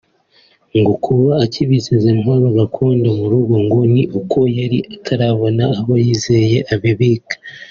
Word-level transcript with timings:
Kuba 1.03 1.29
akibitse 1.43 1.89
izi 1.97 2.11
ntwaro 2.19 2.47
gakondo 2.57 3.07
mu 3.17 3.25
rugo 3.31 3.53
ngo 3.65 3.79
ni 3.93 4.01
uko 4.19 4.39
yari 4.57 4.79
atarabona 4.95 5.63
aho 5.79 5.91
yizeye 6.05 6.59
abibika 6.73 7.35